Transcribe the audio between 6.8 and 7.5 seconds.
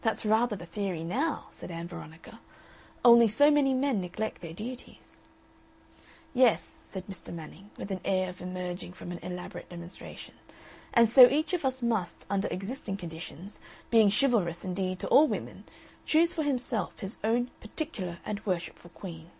said Mr.